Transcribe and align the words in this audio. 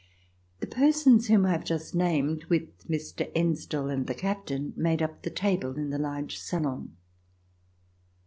The 0.61 0.65
persons 0.65 1.27
whom 1.27 1.45
I 1.45 1.51
have 1.51 1.63
just 1.63 1.93
named, 1.93 2.45
with 2.45 2.87
Mr. 2.87 3.31
Ensdel 3.35 3.93
and 3.93 4.07
the 4.07 4.15
captain, 4.15 4.73
made 4.75 4.99
up 5.03 5.21
the 5.21 5.29
table 5.29 5.77
in 5.77 5.91
the 5.91 5.99
large 5.99 6.37
salon. 6.39 6.95